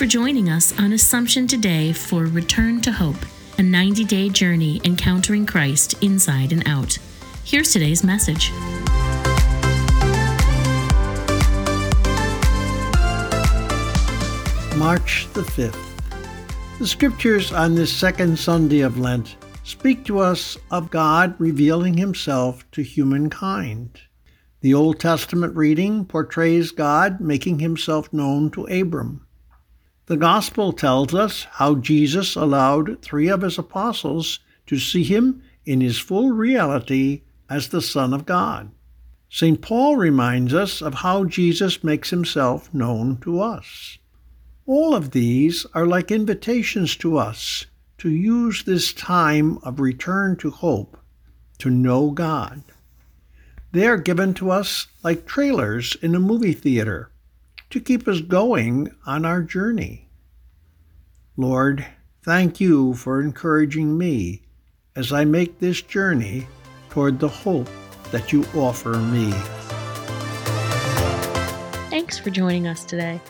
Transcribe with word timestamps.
for 0.00 0.06
joining 0.06 0.48
us 0.48 0.72
on 0.80 0.94
Assumption 0.94 1.46
today 1.46 1.92
for 1.92 2.24
Return 2.24 2.80
to 2.80 2.90
Hope, 2.90 3.18
a 3.58 3.62
90 3.62 4.04
day 4.04 4.30
journey 4.30 4.80
encountering 4.82 5.44
Christ 5.44 6.02
inside 6.02 6.54
and 6.54 6.66
out. 6.66 6.96
Here's 7.44 7.70
today's 7.70 8.02
message. 8.02 8.50
March 14.78 15.28
the 15.34 15.42
5th. 15.42 16.78
The 16.78 16.86
scriptures 16.86 17.52
on 17.52 17.74
this 17.74 17.94
second 17.94 18.38
Sunday 18.38 18.80
of 18.80 18.98
Lent 18.98 19.36
speak 19.64 20.06
to 20.06 20.18
us 20.20 20.56
of 20.70 20.90
God 20.90 21.38
revealing 21.38 21.98
himself 21.98 22.64
to 22.70 22.80
humankind. 22.80 24.00
The 24.62 24.72
Old 24.72 24.98
Testament 24.98 25.54
reading 25.54 26.06
portrays 26.06 26.70
God 26.70 27.20
making 27.20 27.58
himself 27.58 28.10
known 28.14 28.50
to 28.52 28.64
Abram. 28.64 29.26
The 30.10 30.16
Gospel 30.16 30.72
tells 30.72 31.14
us 31.14 31.46
how 31.52 31.76
Jesus 31.76 32.34
allowed 32.34 33.00
three 33.00 33.28
of 33.28 33.42
his 33.42 33.58
apostles 33.58 34.40
to 34.66 34.76
see 34.76 35.04
him 35.04 35.40
in 35.64 35.80
his 35.80 36.00
full 36.00 36.32
reality 36.32 37.22
as 37.48 37.68
the 37.68 37.80
Son 37.80 38.12
of 38.12 38.26
God. 38.26 38.72
St. 39.28 39.62
Paul 39.62 39.94
reminds 39.94 40.52
us 40.52 40.82
of 40.82 40.94
how 40.94 41.26
Jesus 41.26 41.84
makes 41.84 42.10
himself 42.10 42.74
known 42.74 43.18
to 43.18 43.40
us. 43.40 43.98
All 44.66 44.96
of 44.96 45.12
these 45.12 45.64
are 45.74 45.86
like 45.86 46.10
invitations 46.10 46.96
to 46.96 47.16
us 47.16 47.66
to 47.98 48.10
use 48.10 48.64
this 48.64 48.92
time 48.92 49.58
of 49.58 49.78
return 49.78 50.34
to 50.38 50.50
hope 50.50 50.98
to 51.58 51.70
know 51.70 52.10
God. 52.10 52.64
They 53.70 53.86
are 53.86 53.96
given 53.96 54.34
to 54.34 54.50
us 54.50 54.88
like 55.04 55.24
trailers 55.24 55.96
in 56.02 56.16
a 56.16 56.18
movie 56.18 56.52
theater 56.52 57.12
to 57.70 57.80
keep 57.80 58.06
us 58.06 58.20
going 58.20 58.94
on 59.06 59.24
our 59.24 59.42
journey. 59.42 60.08
Lord, 61.36 61.86
thank 62.22 62.60
you 62.60 62.94
for 62.94 63.20
encouraging 63.20 63.96
me 63.96 64.42
as 64.96 65.12
I 65.12 65.24
make 65.24 65.58
this 65.58 65.80
journey 65.80 66.46
toward 66.90 67.18
the 67.18 67.28
hope 67.28 67.68
that 68.10 68.32
you 68.32 68.44
offer 68.54 68.96
me. 68.96 69.30
Thanks 71.90 72.18
for 72.18 72.30
joining 72.30 72.66
us 72.66 72.84
today. 72.84 73.20